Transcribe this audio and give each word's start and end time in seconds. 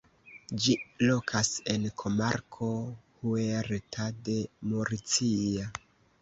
Ĝi 0.61 0.75
lokas 1.09 1.49
en 1.73 1.85
komarko 2.03 2.71
Huerta 3.19 4.09
de 4.31 4.39
Murcia. 4.73 5.69